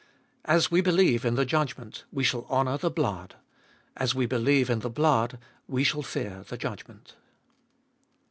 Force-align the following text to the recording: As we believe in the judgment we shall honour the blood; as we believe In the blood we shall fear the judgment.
As 0.45 0.71
we 0.71 0.81
believe 0.81 1.23
in 1.25 1.35
the 1.35 1.45
judgment 1.45 2.05
we 2.11 2.23
shall 2.23 2.45
honour 2.49 2.75
the 2.79 2.89
blood; 2.89 3.35
as 3.95 4.15
we 4.15 4.25
believe 4.25 4.67
In 4.67 4.79
the 4.79 4.89
blood 4.89 5.37
we 5.67 5.83
shall 5.83 6.01
fear 6.01 6.43
the 6.47 6.57
judgment. 6.57 7.17